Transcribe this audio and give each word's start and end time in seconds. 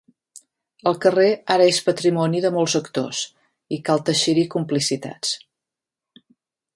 El 0.91 0.95
carrer 1.05 1.27
ara 1.55 1.67
és 1.73 1.81
patrimoni 1.89 2.41
de 2.45 2.51
molts 2.57 2.75
actors 2.81 3.21
i 3.77 3.81
cal 3.91 4.03
teixir-hi 4.09 4.47
complicitats. 4.59 5.39